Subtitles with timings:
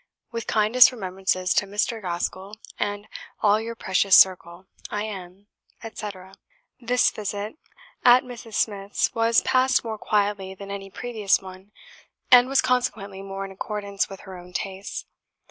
[0.31, 2.01] With kindest remembrances to Mr.
[2.01, 3.07] Gaskell and
[3.43, 5.45] all your precious circle, I am,"
[5.83, 6.33] etc.
[6.79, 7.59] This visit
[8.03, 8.55] at Mrs.
[8.55, 11.71] Smith's was passed more quietly than any previous one,
[12.31, 15.05] and was consequently more in accordance with her own tastes.